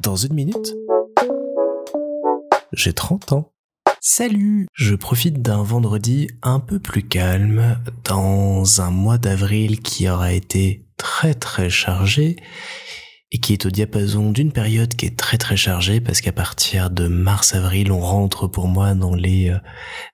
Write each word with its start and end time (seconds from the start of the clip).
Dans 0.00 0.16
une 0.16 0.34
minute, 0.34 0.74
j'ai 2.72 2.92
30 2.92 3.32
ans. 3.32 3.52
Salut 4.00 4.68
Je 4.74 4.94
profite 4.94 5.40
d'un 5.40 5.62
vendredi 5.62 6.28
un 6.42 6.60
peu 6.60 6.78
plus 6.78 7.02
calme 7.02 7.78
dans 8.04 8.80
un 8.80 8.90
mois 8.90 9.18
d'avril 9.18 9.80
qui 9.80 10.08
aura 10.08 10.32
été 10.32 10.86
très 10.96 11.34
très 11.34 11.70
chargé 11.70 12.36
et 13.32 13.38
qui 13.38 13.52
est 13.52 13.66
au 13.66 13.70
diapason 13.70 14.30
d'une 14.30 14.52
période 14.52 14.94
qui 14.94 15.06
est 15.06 15.16
très 15.16 15.36
très 15.36 15.56
chargée 15.56 16.00
parce 16.00 16.20
qu'à 16.20 16.32
partir 16.32 16.90
de 16.90 17.08
mars-avril, 17.08 17.90
on 17.90 17.98
rentre 17.98 18.46
pour 18.46 18.68
moi 18.68 18.94
dans 18.94 19.14
les 19.14 19.50
euh, 19.50 19.58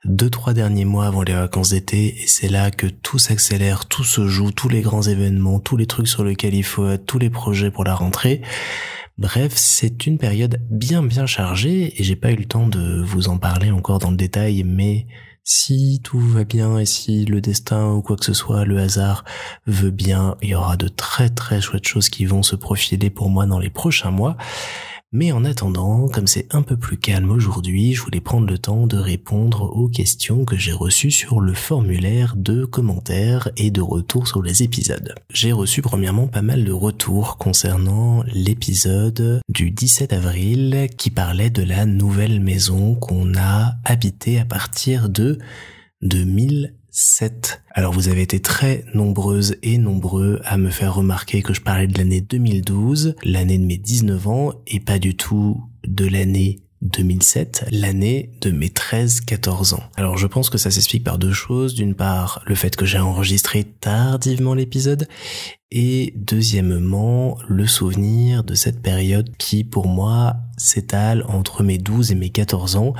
deux 0.04 0.30
trois 0.30 0.54
derniers 0.54 0.86
mois 0.86 1.06
avant 1.06 1.22
les 1.22 1.34
vacances 1.34 1.70
d'été 1.70 2.22
et 2.22 2.27
c'est 2.27 2.48
là 2.48 2.70
que 2.70 2.86
tout 2.86 3.18
s'accélère, 3.18 3.86
tout 3.86 4.04
se 4.04 4.27
joue, 4.28 4.50
tous 4.50 4.70
les 4.70 4.80
grands 4.80 5.02
événements, 5.02 5.60
tous 5.60 5.77
les 5.77 5.86
trucs 5.86 6.09
sur 6.09 6.24
lesquels 6.24 6.54
il 6.54 6.64
faut 6.64 6.88
être, 6.88 7.04
tous 7.04 7.18
les 7.18 7.30
projets 7.30 7.70
pour 7.70 7.84
la 7.84 7.95
rentrée. 7.95 8.40
Bref, 9.18 9.52
c'est 9.56 10.06
une 10.06 10.16
période 10.16 10.60
bien 10.70 11.02
bien 11.02 11.26
chargée 11.26 12.01
et 12.01 12.04
j'ai 12.04 12.16
pas 12.16 12.32
eu 12.32 12.37
le 12.37 12.46
temps 12.46 12.66
de 12.66 13.02
vous 13.02 13.29
en 13.29 13.37
parler 13.37 13.70
encore 13.70 13.98
dans 13.98 14.10
le 14.10 14.16
détail, 14.16 14.65
mais 14.65 15.06
si 15.45 16.01
tout 16.05 16.20
va 16.20 16.45
bien 16.45 16.78
et 16.78 16.87
si 16.87 17.24
le 17.24 17.41
destin 17.41 17.91
ou 17.91 18.02
quoi 18.02 18.16
que 18.16 18.24
ce 18.24 18.32
soit, 18.32 18.64
le 18.64 18.78
hasard 18.78 19.24
veut 19.66 19.91
bien, 19.91 20.37
il 20.41 20.51
y 20.51 20.55
aura 20.55 20.77
de 20.77 20.88
très 20.88 21.30
très 21.30 21.60
chouettes 21.60 21.87
choses 21.87 22.09
qui 22.09 22.24
vont 22.27 22.42
se 22.42 22.55
profiler 22.56 23.10
pour 23.10 23.28
moi 23.28 23.46
dans 23.46 23.59
les 23.59 23.70
prochains 23.70 24.10
mois. 24.10 24.37
Mais 25.15 25.30
en 25.30 25.45
attendant, 25.45 26.09
comme 26.09 26.27
c'est 26.27 26.55
un 26.55 26.62
peu 26.62 26.79
plus 26.79 26.97
calme 26.97 27.30
aujourd'hui, 27.30 27.93
je 27.93 28.01
voulais 28.01 28.23
prendre 28.23 28.47
le 28.47 28.57
temps 28.57 28.87
de 28.87 28.97
répondre 28.97 29.71
aux 29.77 29.88
questions 29.88 30.47
que 30.47 30.57
j'ai 30.57 30.73
reçues 30.73 31.11
sur 31.11 31.41
le 31.43 31.52
formulaire 31.52 32.35
de 32.35 32.65
commentaires 32.65 33.51
et 33.59 33.71
de 33.71 33.83
retours 33.83 34.27
sur 34.27 34.43
les 34.43 34.62
épisodes. 34.62 35.15
J'ai 35.29 35.52
reçu 35.52 35.83
premièrement 35.83 36.29
pas 36.29 36.41
mal 36.41 36.65
de 36.65 36.73
retours 36.73 37.37
concernant 37.37 38.23
l'épisode 38.33 39.43
du 39.51 39.71
17 39.71 40.15
avril 40.15 40.88
qui 40.97 41.11
parlait 41.11 41.51
de 41.51 41.63
la 41.63 41.85
nouvelle 41.85 42.41
maison 42.41 42.95
qu'on 42.95 43.35
a 43.37 43.74
habitée 43.85 44.41
à 44.41 44.47
partir 44.47 45.10
de 45.10 45.38
2000 46.01 46.74
7. 46.93 47.62
Alors 47.71 47.93
vous 47.93 48.09
avez 48.09 48.21
été 48.21 48.40
très 48.40 48.85
nombreuses 48.95 49.57
et 49.62 49.79
nombreux 49.79 50.40
à 50.45 50.59
me 50.59 50.71
faire 50.71 50.95
remarquer 50.95 51.43
que 51.43 51.54
je 51.54 51.62
parlais 51.62 51.87
de 51.87 51.96
l'année 51.96 52.21
2012, 52.21 53.16
l'année 53.24 53.59
de 53.59 53.65
mes 53.65 53.79
19 53.79 54.29
ans, 54.29 54.52
et 54.66 54.79
pas 54.79 54.98
du 54.98 55.16
tout 55.16 55.60
de 55.87 56.07
l'année 56.07 56.60
2007, 56.82 57.66
l'année 57.70 58.32
de 58.40 58.51
mes 58.51 58.68
13-14 58.68 59.74
ans. 59.74 59.82
Alors 59.96 60.18
je 60.18 60.26
pense 60.26 60.51
que 60.51 60.59
ça 60.59 60.70
s'explique 60.70 61.04
par 61.04 61.16
deux 61.16 61.32
choses. 61.32 61.74
D'une 61.74 61.95
part, 61.95 62.43
le 62.46 62.54
fait 62.54 62.76
que 62.76 62.85
j'ai 62.85 62.98
enregistré 62.98 63.65
tardivement 63.65 64.54
l'épisode 64.54 65.09
et 65.70 66.12
deuxièmement, 66.16 67.38
le 67.48 67.66
souvenir 67.66 68.44
de 68.44 68.54
cette 68.54 68.82
période 68.82 69.34
qui 69.38 69.65
pour 69.65 69.87
moi 69.87 70.37
s'étale 70.59 71.25
entre 71.28 71.62
mes 71.62 71.78
12 71.78 72.12
et 72.12 72.15
mes 72.15 72.31
14 72.31 72.76
ans 72.76 72.93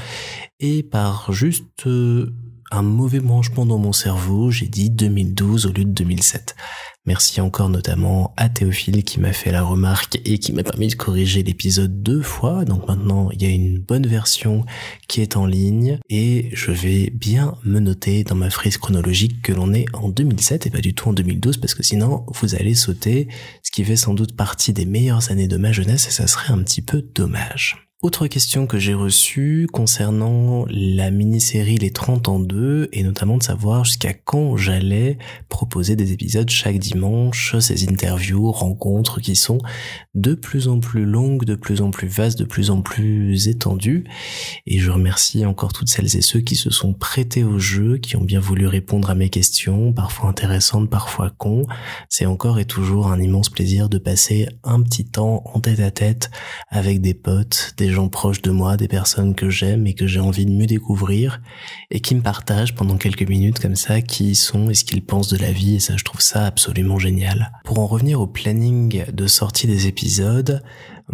et 0.61 0.83
par 0.83 1.33
juste 1.33 1.87
euh, 1.87 2.35
un 2.73 2.83
mauvais 2.83 3.21
branchement 3.21 3.67
dans 3.67 3.79
mon 3.79 3.93
cerveau, 3.93 4.51
j'ai 4.51 4.67
dit 4.67 4.91
2012 4.91 5.67
au 5.67 5.73
lieu 5.73 5.85
de 5.85 5.91
2007. 5.91 6.57
Merci 7.05 7.41
encore 7.41 7.69
notamment 7.69 8.33
à 8.37 8.49
Théophile 8.49 9.03
qui 9.03 9.19
m'a 9.19 9.33
fait 9.33 9.51
la 9.51 9.63
remarque 9.63 10.21
et 10.25 10.39
qui 10.39 10.53
m'a 10.53 10.63
permis 10.63 10.89
de 10.89 10.95
corriger 10.95 11.43
l'épisode 11.43 12.03
deux 12.03 12.23
fois. 12.23 12.65
Donc 12.65 12.87
maintenant, 12.87 13.31
il 13.33 13.43
y 13.43 13.47
a 13.47 13.51
une 13.51 13.79
bonne 13.79 14.07
version 14.07 14.65
qui 15.09 15.21
est 15.21 15.37
en 15.37 15.45
ligne 15.45 15.99
et 16.09 16.51
je 16.53 16.71
vais 16.71 17.11
bien 17.11 17.57
me 17.65 17.81
noter 17.81 18.23
dans 18.25 18.37
ma 18.37 18.51
frise 18.51 18.79
chronologique 18.79 19.43
que 19.43 19.53
l'on 19.53 19.75
est 19.75 19.87
en 19.95 20.09
2007 20.09 20.67
et 20.67 20.71
pas 20.71 20.81
du 20.81 20.95
tout 20.95 21.09
en 21.09 21.13
2012 21.13 21.57
parce 21.57 21.75
que 21.75 21.83
sinon 21.83 22.25
vous 22.41 22.55
allez 22.55 22.75
sauter, 22.75 23.29
ce 23.63 23.71
qui 23.71 23.85
fait 23.85 23.97
sans 23.97 24.15
doute 24.15 24.37
partie 24.37 24.73
des 24.73 24.87
meilleures 24.87 25.31
années 25.31 25.49
de 25.49 25.57
ma 25.57 25.73
jeunesse 25.73 26.07
et 26.07 26.13
ça 26.13 26.27
serait 26.27 26.53
un 26.53 26.63
petit 26.63 26.83
peu 26.83 27.03
dommage. 27.15 27.92
Autre 28.03 28.27
question 28.27 28.67
que 28.67 28.81
j'ai 28.81 28.95
reçue 28.95 29.69
concernant 29.73 30.67
la 30.69 31.13
mini-série 31.13 31.77
Les 31.77 31.93
30 31.93 32.27
en 32.27 32.41
2 32.41 32.89
et 32.91 33.05
notamment 33.05 33.39
de 33.39 33.45
savoir 33.45 33.85
jusqu'à 33.85 34.13
quand 34.13 34.57
j'allais 34.57 35.19
proposer 35.49 35.95
des 35.95 36.11
épisodes 36.11 36.51
chaque 36.51 36.81
dimanche, 36.81 37.57
ces 37.61 37.89
interviews, 37.89 38.51
rencontres 38.51 39.21
qui 39.21 39.37
sont 39.37 39.59
de 40.17 40.35
plus 40.35 40.67
en 40.67 40.81
plus 40.81 41.05
longues, 41.05 41.45
de 41.45 41.55
plus 41.55 41.81
en 41.81 41.93
plus 41.93 42.09
vastes, 42.09 42.41
de 42.41 42.45
plus 42.45 42.71
en 42.71 42.83
plus 42.83 43.47
étendues. 43.47 44.03
Et 44.67 44.81
je 44.81 44.91
remercie 44.91 45.47
encore 45.47 45.73
toutes 45.73 45.89
celles 45.89 46.17
et 46.17 46.23
ceux 46.23 46.41
qui 46.41 46.57
se 46.57 46.71
sont 46.71 46.95
prêtés 46.95 47.45
au 47.45 47.61
jeu, 47.61 47.99
qui 47.99 48.17
ont 48.17 48.25
bien 48.25 48.41
voulu 48.41 48.67
répondre 48.67 49.11
à 49.11 49.15
mes 49.15 49.29
questions, 49.29 49.93
parfois 49.93 50.29
intéressantes, 50.29 50.91
parfois 50.91 51.31
cons. 51.31 51.67
C'est 52.09 52.27
encore 52.27 52.59
et 52.59 52.65
toujours 52.65 53.13
un 53.13 53.21
immense 53.21 53.49
plaisir 53.49 53.89
de 53.89 53.99
passer 53.99 54.49
un 54.65 54.83
petit 54.83 55.05
temps 55.05 55.45
en 55.55 55.61
tête 55.61 55.79
à 55.79 55.93
tête 55.93 56.33
avec 56.69 57.01
des 57.01 57.15
potes, 57.15 57.75
des 57.77 57.92
gens 57.93 58.09
proches 58.09 58.43
de 58.43 58.51
moi, 58.51 58.77
des 58.77 58.89
personnes 58.89 59.35
que 59.35 59.51
j'aime 59.51 59.87
et 59.87 59.95
que 59.95 60.07
j'ai 60.07 60.21
envie 60.21 60.47
de 60.47 60.51
mieux 60.51 60.67
découvrir 60.67 61.41
et 61.91 62.01
qui 62.01 62.15
me 62.15 62.23
partagent 62.23 62.75
pendant 62.75 62.97
quelques 62.97 63.29
minutes 63.29 63.59
comme 63.59 63.77
ça 63.77 64.01
qui 64.01 64.31
ils 64.31 64.37
sont 64.37 64.71
et 64.71 64.75
ce 64.75 64.85
qu'ils 64.85 65.05
pensent 65.05 65.29
de 65.29 65.39
la 65.39 65.53
vie 65.53 65.77
et 65.77 65.81
ça 65.81 65.97
je 65.97 66.05
trouve 66.05 66.21
ça 66.21 66.47
absolument 66.47 66.99
génial. 66.99 67.53
Pour 67.65 67.79
en 67.79 67.87
revenir 67.87 68.21
au 68.21 68.27
planning 68.27 69.05
de 69.13 69.27
sortie 69.27 69.67
des 69.67 69.87
épisodes, 69.87 70.63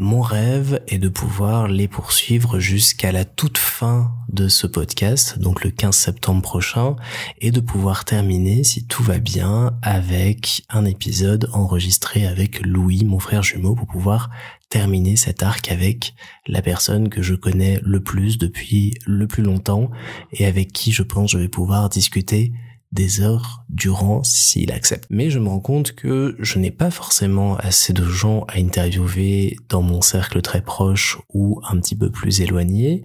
mon 0.01 0.21
rêve 0.21 0.81
est 0.87 0.99
de 0.99 1.09
pouvoir 1.09 1.67
les 1.67 1.89
poursuivre 1.89 2.61
jusqu'à 2.61 3.11
la 3.11 3.25
toute 3.25 3.59
fin 3.59 4.13
de 4.29 4.47
ce 4.47 4.69
podcast, 4.69 5.41
donc 5.41 5.65
le 5.65 5.73
15 5.73 5.97
septembre 5.97 6.41
prochain, 6.41 6.95
et 7.41 7.51
de 7.51 7.59
pouvoir 7.59 8.05
terminer, 8.05 8.63
si 8.63 8.87
tout 8.87 9.03
va 9.03 9.19
bien, 9.19 9.77
avec 9.83 10.63
un 10.71 10.85
épisode 10.85 11.51
enregistré 11.53 12.29
avec 12.29 12.65
Louis, 12.65 13.05
mon 13.05 13.19
frère 13.19 13.43
jumeau, 13.43 13.75
pour 13.75 13.89
pouvoir 13.89 14.31
terminer 14.69 15.17
cet 15.17 15.43
arc 15.43 15.69
avec 15.73 16.15
la 16.47 16.63
personne 16.63 17.09
que 17.09 17.21
je 17.21 17.35
connais 17.35 17.81
le 17.83 18.01
plus 18.01 18.39
depuis 18.39 18.95
le 19.05 19.27
plus 19.27 19.43
longtemps 19.43 19.91
et 20.31 20.47
avec 20.47 20.73
qui 20.73 20.93
je 20.93 21.03
pense 21.03 21.33
je 21.33 21.39
vais 21.39 21.49
pouvoir 21.49 21.89
discuter 21.89 22.53
des 22.93 23.21
heures 23.21 23.65
durant 23.69 24.23
s'il 24.25 24.73
accepte. 24.73 25.07
Mais 25.11 25.31
je 25.31 25.39
me 25.39 25.49
rends 25.49 25.61
compte 25.61 25.93
que 25.93 26.37
je 26.39 26.59
n'ai 26.59 26.71
pas 26.71 26.91
forcément 26.91 27.57
assez 27.57 27.93
de 27.93 28.05
gens 28.05 28.45
à 28.49 28.59
interviewer 28.59 29.57
dans 29.69 29.83
mon 29.83 30.01
cercle 30.01 30.41
très 30.43 30.63
proche 30.63 31.19
ou 31.33 31.61
un 31.69 31.79
petit 31.79 31.97
peu 31.97 32.11
plus 32.11 32.41
éloigné 32.41 33.05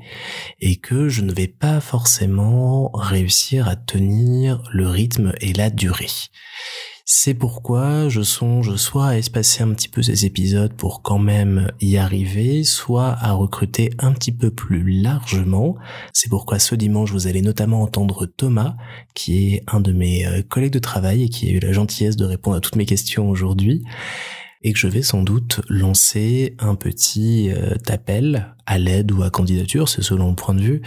et 0.60 0.78
que 0.78 1.10
je 1.10 1.22
ne 1.22 1.34
vais 1.34 1.48
pas 1.48 1.82
forcément 1.82 2.92
réussir 2.94 3.68
à 3.68 3.76
tenir 3.76 4.64
le 4.72 4.88
rythme 4.88 5.34
et 5.42 5.54
la 5.54 5.70
durée. 5.70 6.08
C'est 7.06 7.34
pourquoi 7.34 8.08
je 8.08 8.22
songe 8.22 8.78
soit 8.78 9.08
à 9.08 9.18
espacer 9.18 9.62
un 9.62 9.74
petit 9.74 9.90
peu 9.90 10.02
ces 10.02 10.26
épisodes 10.26 10.72
pour 10.72 11.02
quand 11.02 11.20
même 11.20 11.70
y 11.82 11.98
arriver, 11.98 12.64
soit 12.64 13.18
à 13.20 13.34
recruter 13.34 13.90
un 14.00 14.14
petit 14.14 14.32
peu 14.32 14.52
plus 14.52 15.02
largement. 15.02 15.76
C'est 16.14 16.30
pourquoi 16.30 16.60
ce 16.60 16.76
dimanche, 16.76 17.12
vous 17.12 17.28
allez 17.28 17.42
notamment 17.42 17.82
entendre 17.82 18.26
Thomas, 18.26 18.78
qui 19.16 19.54
est 19.54 19.64
un 19.68 19.82
de 19.82 19.92
mes 19.92 20.26
euh, 20.26 20.44
collègues 20.44 20.72
de 20.72 20.80
travail 20.80 21.24
et 21.24 21.30
qui 21.30 21.50
a 21.50 21.52
eu 21.52 21.60
la 21.60 21.74
gentillesse 21.74 22.16
de 22.16 22.24
répondre 22.24 22.56
à 22.56 22.62
toutes 22.62 22.78
mes 22.78 22.86
questions 22.86 23.30
aujourd'hui 23.30 23.84
et 24.64 24.72
que 24.72 24.80
je 24.80 24.88
vais 24.88 25.02
sans 25.02 25.24
doute 25.24 25.62
lancer 25.68 26.56
un 26.60 26.76
petit 26.76 27.52
euh, 27.52 27.76
appel 27.90 28.56
à 28.66 28.78
l'aide 28.78 29.12
ou 29.12 29.24
à 29.24 29.30
candidature, 29.30 29.90
c'est 29.90 30.02
selon 30.02 30.30
le 30.30 30.36
point 30.36 30.56
de 30.56 30.62
vue, 30.62 30.82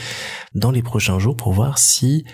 dans 0.55 0.71
les 0.71 0.83
prochains 0.83 1.19
jours 1.19 1.37
pour 1.37 1.53
voir 1.53 1.77
si 1.77 2.25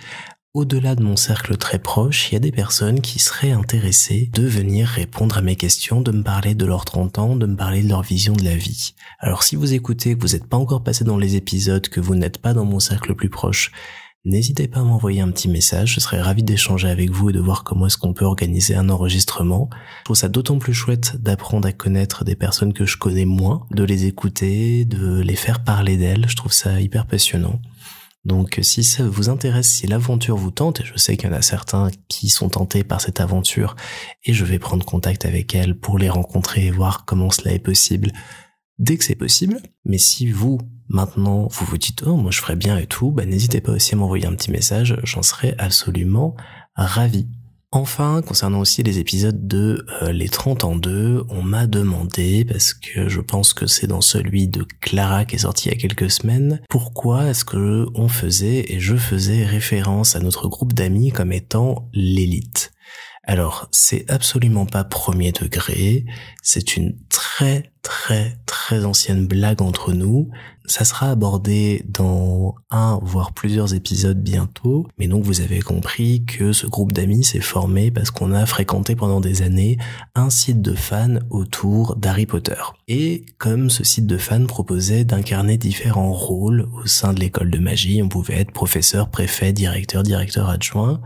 au-delà 0.55 0.95
de 0.95 1.03
mon 1.03 1.17
cercle 1.17 1.57
très 1.57 1.79
proche, 1.79 2.29
il 2.29 2.35
y 2.35 2.37
a 2.37 2.41
des 2.41 2.53
personnes 2.53 3.01
qui 3.01 3.19
seraient 3.19 3.53
intéressées 3.53 4.31
de 4.35 4.43
venir 4.43 4.87
répondre 4.87 5.39
à 5.39 5.43
mes 5.43 5.57
questions, 5.57 6.03
de 6.03 6.13
me 6.13 6.23
parler 6.23 6.55
de 6.55 6.67
leurs 6.67 6.85
30 6.85 7.19
ans, 7.19 7.37
de 7.37 7.47
me 7.47 7.57
parler 7.57 7.83
de 7.83 7.89
leur 7.89 8.03
vision 8.03 8.35
de 8.35 8.45
la 8.45 8.57
vie. 8.57 8.95
Alors 9.19 9.45
si 9.45 9.57
vous 9.57 9.73
écoutez, 9.73 10.15
que 10.15 10.21
vous 10.21 10.35
n'êtes 10.35 10.47
pas 10.47 10.59
encore 10.59 10.85
passé 10.85 11.05
dans 11.05 11.17
les 11.17 11.37
épisodes, 11.37 11.89
que 11.89 12.01
vous 12.01 12.15
n'êtes 12.15 12.37
pas 12.37 12.53
dans 12.53 12.67
mon 12.67 12.81
cercle 12.81 13.15
plus 13.15 13.31
proche, 13.31 13.73
n'hésitez 14.27 14.69
pas 14.69 14.81
à 14.81 14.85
m'envoyer 14.85 15.23
un 15.23 15.31
petit 15.31 15.49
message, 15.49 15.95
je 15.95 16.01
serais 16.01 16.21
ravi 16.21 16.43
d'échanger 16.43 16.91
avec 16.91 17.09
vous 17.09 17.31
et 17.31 17.33
de 17.33 17.41
voir 17.41 17.65
comment 17.65 17.87
est-ce 17.87 17.97
qu'on 17.97 18.13
peut 18.13 18.27
organiser 18.27 18.75
un 18.75 18.91
enregistrement. 18.91 19.71
Je 20.01 20.05
trouve 20.05 20.17
ça 20.17 20.29
d'autant 20.29 20.59
plus 20.59 20.75
chouette 20.75 21.17
d'apprendre 21.17 21.67
à 21.67 21.73
connaître 21.73 22.25
des 22.25 22.37
personnes 22.37 22.75
que 22.75 22.85
je 22.85 22.99
connais 22.99 23.25
moins, 23.25 23.67
de 23.71 23.85
les 23.85 24.05
écouter, 24.05 24.85
de 24.85 25.23
les 25.23 25.37
faire 25.37 25.65
parler 25.65 25.97
d'elles, 25.97 26.29
je 26.29 26.37
trouve 26.37 26.53
ça 26.53 26.79
hyper 26.79 27.07
passionnant. 27.07 27.59
Donc 28.25 28.61
si 28.63 28.85
ça 28.85 29.09
vous 29.09 29.29
intéresse, 29.29 29.69
si 29.69 29.87
l'aventure 29.87 30.37
vous 30.37 30.53
tente, 30.53 30.81
et 30.81 30.85
je 30.85 30.97
sais 30.97 31.17
qu'il 31.17 31.29
y 31.29 31.33
en 31.33 31.37
a 31.37 31.43
certains 31.43 31.91
qui 32.09 32.29
sont 32.29 32.49
tentés 32.49 32.85
par 32.85 33.01
cette 33.01 33.21
aventure, 33.21 33.75
et 34.25 34.33
je 34.33 34.45
vais 34.45 34.59
prendre 34.59 34.87
contact 34.87 35.25
avec 35.25 35.55
elles 35.55 35.77
pour 35.77 35.99
les 35.99 36.09
rencontrer 36.09 36.67
et 36.67 36.71
voir 36.71 37.05
comment 37.05 37.31
cela 37.31 37.53
est 37.53 37.59
possible 37.59 38.13
dès 38.79 38.97
que 38.97 39.05
c'est 39.05 39.17
possible. 39.17 39.61
Mais 39.85 39.99
si 39.99 40.31
vous, 40.31 40.59
maintenant, 40.89 41.49
vous 41.49 41.67
vous 41.67 41.79
dites, 41.79 42.05
oh, 42.07 42.17
moi 42.17 42.31
je 42.31 42.41
ferais 42.41 42.57
bien 42.57 42.79
et 42.79 42.87
tout, 42.87 43.11
bah, 43.11 43.25
n'hésitez 43.25 43.61
pas 43.61 43.73
aussi 43.73 43.95
à 43.95 43.99
m'envoyer 43.99 44.27
un 44.27 44.35
petit 44.35 44.53
message, 44.53 45.01
j'en 45.03 45.23
serais 45.23 45.57
absolument 45.59 46.37
ravi. 46.77 47.29
Enfin, 47.75 48.21
concernant 48.21 48.61
aussi 48.61 48.83
les 48.83 48.99
épisodes 48.99 49.47
de 49.49 49.87
euh, 50.03 50.13
Les 50.13 50.29
30 50.29 50.65
en 50.65 50.77
2, 50.77 51.25
on 51.31 51.43
m'a 51.43 51.67
demandé, 51.67 52.45
parce 52.45 52.75
que 52.75 53.09
je 53.09 53.23
pense 53.23 53.55
que 53.55 53.67
c'est 53.67 53.87
dans 53.87 54.03
celui 54.03 54.47
de 54.47 54.67
Clara 54.83 55.25
qui 55.25 55.37
est 55.37 55.39
sorti 55.39 55.69
il 55.69 55.73
y 55.73 55.75
a 55.75 55.81
quelques 55.81 56.11
semaines, 56.11 56.61
pourquoi 56.69 57.29
est-ce 57.29 57.47
que 57.47 57.87
on 57.95 58.09
faisait 58.09 58.71
et 58.71 58.79
je 58.79 58.95
faisais 58.95 59.47
référence 59.47 60.17
à 60.17 60.21
notre 60.21 60.49
groupe 60.49 60.75
d'amis 60.75 61.13
comme 61.13 61.33
étant 61.33 61.89
l'élite. 61.95 62.73
Alors, 63.25 63.69
c'est 63.71 64.11
absolument 64.11 64.67
pas 64.67 64.83
premier 64.83 65.31
degré, 65.31 66.05
c'est 66.43 66.77
une 66.77 66.97
très 67.09 67.73
très 67.83 68.39
très 68.47 68.85
ancienne 68.85 69.27
blague 69.27 69.61
entre 69.61 69.93
nous. 69.93 70.31
Ça 70.67 70.85
sera 70.85 71.11
abordé 71.11 71.85
dans 71.89 72.55
un, 72.71 72.99
voire 73.03 73.33
plusieurs 73.33 73.75
épisodes 73.75 74.23
bientôt. 74.23 74.87
Mais 74.99 75.09
donc 75.09 75.25
vous 75.25 75.41
avez 75.41 75.61
compris 75.61 76.25
que 76.25 76.53
ce 76.53 76.67
groupe 76.67 76.93
d'amis 76.93 77.25
s'est 77.25 77.41
formé 77.41 77.91
parce 77.91 78.11
qu'on 78.11 78.33
a 78.33 78.47
fréquenté 78.47 78.95
pendant 78.95 79.21
des 79.21 79.43
années 79.43 79.79
un 80.15 80.31
site 80.31 80.63
de 80.63 80.75
fans 80.75 81.19
autour 81.31 81.97
d'Harry 81.97 82.27
Potter. 82.27 82.63
Et 82.87 83.27
comme 83.39 83.71
ce 83.71 83.85
site 83.85 84.07
de 84.07 84.19
fans 84.19 84.47
proposait 84.47 85.05
d'incarner 85.05 85.59
différents 85.59 86.13
rôles 86.13 86.69
au 86.73 86.87
sein 86.87 87.13
de 87.13 87.21
l'école 87.21 87.51
de 87.51 87.59
magie, 87.59 88.01
on 88.03 88.09
pouvait 88.09 88.41
être 88.41 88.53
professeur, 88.53 89.11
préfet, 89.11 89.53
directeur, 89.53 90.05
directeur 90.05 90.49
adjoint, 90.49 91.01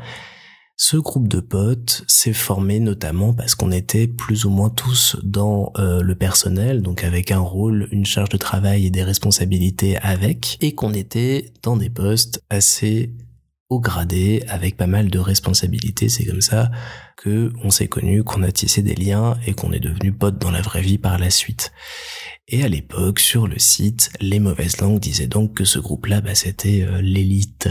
ce 0.77 0.99
groupe 0.99 1.27
de 1.27 1.41
potes 1.41 2.05
s'est 2.07 2.35
formé 2.35 2.81
notamment 2.81 3.33
parce 3.33 3.55
qu'on 3.55 3.73
était 3.73 4.07
plus 4.07 4.45
ou 4.45 4.51
moins 4.51 4.69
tous 4.69 5.17
dans 5.23 5.73
euh, 5.79 6.03
le 6.03 6.15
personnel, 6.15 6.83
donc 6.83 7.03
avec 7.03 7.31
un 7.31 7.41
rôle, 7.41 7.89
une 7.93 8.05
charge 8.05 8.29
de 8.29 8.37
travail 8.37 8.87
et 8.87 8.91
des 8.91 9.03
responsabilités 9.03 9.97
avec, 9.97 10.59
et 10.61 10.75
qu'on 10.75 10.93
était 10.93 11.53
dans 11.63 11.79
des 11.79 11.89
postes 11.89 12.45
assez 12.51 13.15
haut 13.71 13.81
gradés, 13.81 14.45
avec 14.49 14.77
pas 14.77 14.87
mal 14.87 15.09
de 15.09 15.19
responsabilités. 15.19 16.09
C'est 16.09 16.25
comme 16.25 16.43
ça 16.43 16.71
que 17.17 17.53
on 17.65 17.71
s'est 17.71 17.89
connus, 17.89 18.25
qu'on 18.25 18.43
a 18.43 18.53
tissé 18.53 18.83
des 18.83 18.95
liens 18.95 19.37
et 19.47 19.55
qu'on 19.55 19.73
est 19.73 19.81
devenu 19.81 20.13
potes 20.13 20.39
dans 20.39 20.51
la 20.51 20.61
vraie 20.61 20.83
vie 20.83 20.99
par 20.99 21.19
la 21.19 21.31
suite. 21.31 21.73
Et 22.49 22.63
à 22.63 22.69
l'époque, 22.69 23.19
sur 23.19 23.49
le 23.49 23.59
site, 23.59 24.13
les 24.21 24.39
mauvaises 24.39 24.81
langues 24.81 25.01
disaient 25.01 25.27
donc 25.27 25.55
que 25.55 25.65
ce 25.65 25.81
groupe-là, 25.81 26.21
bah, 26.21 26.37
c'était 26.37 26.83
euh, 26.83 27.01
l'élite, 27.01 27.69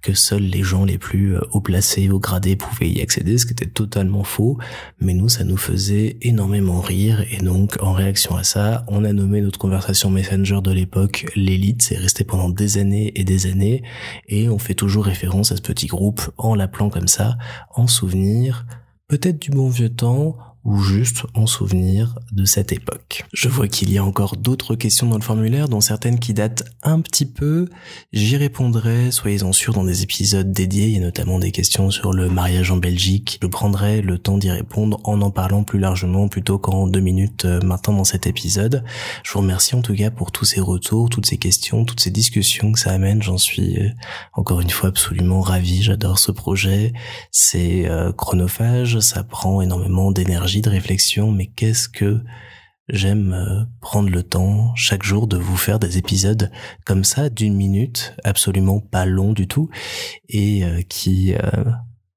que 0.00 0.14
seuls 0.14 0.44
les 0.44 0.62
gens 0.62 0.86
les 0.86 0.96
plus 0.96 1.36
euh, 1.36 1.42
haut 1.50 1.60
placés, 1.60 2.08
haut 2.08 2.20
gradés 2.20 2.56
pouvaient 2.56 2.88
y 2.88 3.02
accéder, 3.02 3.36
ce 3.36 3.44
qui 3.44 3.52
était 3.52 3.66
totalement 3.66 4.24
faux. 4.24 4.56
Mais 4.98 5.12
nous, 5.12 5.28
ça 5.28 5.44
nous 5.44 5.58
faisait 5.58 6.16
énormément 6.22 6.80
rire. 6.80 7.22
Et 7.32 7.36
donc, 7.42 7.76
en 7.82 7.92
réaction 7.92 8.34
à 8.34 8.44
ça, 8.44 8.86
on 8.88 9.04
a 9.04 9.12
nommé 9.12 9.42
notre 9.42 9.58
conversation 9.58 10.08
Messenger 10.08 10.60
de 10.62 10.72
l'époque 10.72 11.26
l'élite. 11.36 11.82
C'est 11.82 11.98
resté 11.98 12.24
pendant 12.24 12.48
des 12.48 12.78
années 12.78 13.12
et 13.16 13.24
des 13.24 13.44
années. 13.44 13.82
Et 14.28 14.48
on 14.48 14.58
fait 14.58 14.72
toujours 14.72 15.04
référence 15.04 15.52
à 15.52 15.56
ce 15.56 15.62
petit 15.62 15.86
groupe 15.86 16.22
en 16.38 16.54
l'appelant 16.54 16.88
comme 16.88 17.08
ça, 17.08 17.36
en 17.74 17.86
souvenir 17.86 18.64
peut-être 19.18 19.38
du 19.38 19.50
bon 19.50 19.68
vieux 19.68 19.94
temps, 19.94 20.36
ou 20.64 20.80
juste 20.80 21.24
en 21.34 21.46
souvenir 21.46 22.14
de 22.32 22.44
cette 22.44 22.72
époque. 22.72 23.24
Je 23.32 23.48
vois 23.48 23.68
qu'il 23.68 23.92
y 23.92 23.98
a 23.98 24.04
encore 24.04 24.36
d'autres 24.36 24.74
questions 24.74 25.06
dans 25.06 25.16
le 25.16 25.22
formulaire, 25.22 25.68
dont 25.68 25.80
certaines 25.80 26.18
qui 26.18 26.32
datent 26.32 26.64
un 26.82 27.00
petit 27.00 27.26
peu. 27.26 27.68
J'y 28.12 28.36
répondrai, 28.36 29.10
soyez-en 29.10 29.52
sûrs, 29.52 29.74
dans 29.74 29.84
des 29.84 30.02
épisodes 30.02 30.52
dédiés. 30.52 30.86
Il 30.86 30.94
y 30.94 30.98
a 30.98 31.00
notamment 31.00 31.38
des 31.38 31.52
questions 31.52 31.90
sur 31.90 32.12
le 32.12 32.30
mariage 32.30 32.70
en 32.70 32.78
Belgique. 32.78 33.38
Je 33.42 33.46
prendrai 33.46 34.00
le 34.00 34.18
temps 34.18 34.38
d'y 34.38 34.50
répondre 34.50 35.00
en 35.04 35.20
en 35.20 35.30
parlant 35.30 35.64
plus 35.64 35.78
largement 35.78 36.28
plutôt 36.28 36.58
qu'en 36.58 36.86
deux 36.86 37.00
minutes 37.00 37.44
euh, 37.44 37.60
maintenant 37.62 37.94
dans 37.94 38.04
cet 38.04 38.26
épisode. 38.26 38.84
Je 39.22 39.32
vous 39.32 39.40
remercie 39.40 39.74
en 39.74 39.82
tout 39.82 39.94
cas 39.94 40.10
pour 40.10 40.32
tous 40.32 40.44
ces 40.44 40.60
retours, 40.60 41.10
toutes 41.10 41.26
ces 41.26 41.38
questions, 41.38 41.84
toutes 41.84 42.00
ces 42.00 42.10
discussions 42.10 42.72
que 42.72 42.78
ça 42.78 42.90
amène. 42.90 43.22
J'en 43.22 43.38
suis 43.38 43.78
euh, 43.78 43.90
encore 44.32 44.60
une 44.60 44.70
fois 44.70 44.88
absolument 44.88 45.40
ravi. 45.40 45.82
J'adore 45.82 46.18
ce 46.18 46.32
projet. 46.32 46.92
C'est 47.30 47.86
euh, 47.86 48.12
chronophage, 48.12 48.98
ça 49.00 49.24
prend 49.24 49.60
énormément 49.60 50.10
d'énergie 50.10 50.53
de 50.60 50.70
réflexion, 50.70 51.30
mais 51.30 51.46
qu'est-ce 51.46 51.88
que 51.88 52.20
j'aime 52.88 53.32
euh, 53.32 53.64
prendre 53.80 54.10
le 54.10 54.22
temps 54.22 54.74
chaque 54.74 55.02
jour 55.02 55.26
de 55.26 55.36
vous 55.36 55.56
faire 55.56 55.78
des 55.78 55.98
épisodes 55.98 56.50
comme 56.84 57.04
ça 57.04 57.30
d'une 57.30 57.54
minute, 57.54 58.14
absolument 58.24 58.80
pas 58.80 59.06
long 59.06 59.32
du 59.32 59.48
tout, 59.48 59.70
et 60.28 60.64
euh, 60.64 60.82
qui 60.82 61.34
euh, 61.34 61.64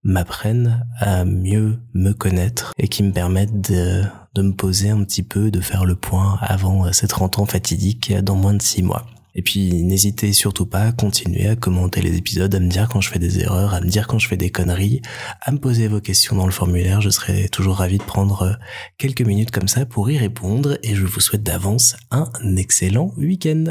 m'apprennent 0.04 0.86
à 1.00 1.25
mieux 1.25 1.80
me 1.94 2.12
connaître 2.12 2.74
et 2.78 2.88
qui 2.88 3.04
me 3.04 3.12
permettent 3.12 3.69
de, 3.69 4.04
me 4.38 4.51
poser 4.51 4.90
un 4.90 5.04
petit 5.04 5.24
peu, 5.24 5.50
de 5.50 5.62
faire 5.62 5.86
le 5.86 5.95
point 5.95 6.38
avant 6.42 6.92
ces 6.94 7.07
30 7.07 7.40
ans 7.40 7.45
fatidiques 7.45 8.13
dans 8.13 8.36
moins 8.36 8.54
de 8.54 8.62
6 8.62 8.83
mois. 8.83 9.06
Et 9.38 9.44
puis 9.44 9.84
n'hésitez 9.84 10.34
surtout 10.34 10.66
pas 10.66 10.81
à 10.81 10.92
continuer 10.92 11.48
à 11.48 11.56
commenter 11.56 12.01
les 12.01 12.18
épisodes, 12.18 12.54
à 12.54 12.60
me 12.60 12.68
dire 12.68 12.89
quand 12.89 13.01
je 13.01 13.10
fais 13.10 13.19
des 13.19 13.39
erreurs, 13.39 13.75
à 13.75 13.81
me 13.81 13.88
dire 13.88 14.07
quand 14.07 14.18
je 14.18 14.28
fais 14.28 14.36
des 14.36 14.50
conneries, 14.50 15.01
à 15.42 15.51
me 15.51 15.60
poser 15.60 15.88
vos 15.88 16.01
questions 16.01 16.36
dans 16.36 16.48
le 16.48 16.51
formulaire. 16.51 17.01
Je 17.01 17.12
serai 17.12 17.48
toujours 17.48 17.75
ravi 17.75 18.00
de 18.00 18.04
prendre 18.04 18.42
euh, 18.42 18.54
quelques 18.98 19.22
minutes 19.22 19.51
comme 19.51 19.68
ça 19.68 19.86
pour 19.86 20.10
y 20.10 20.18
répondre 20.18 20.80
et 20.81 20.95
je 20.95 21.06
vous 21.06 21.19
souhaite 21.19 21.44
d'avance 21.44 21.95
un 22.10 22.28
excellent 22.57 23.13
week-end. 23.16 23.66